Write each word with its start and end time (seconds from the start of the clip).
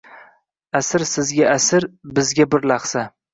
Asr 0.79 1.05
sizga 1.09 1.51
asr, 1.57 1.87
bizga 2.21 2.49
bir 2.57 2.67
lahza 2.73 3.07